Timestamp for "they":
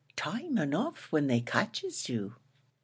1.27-1.41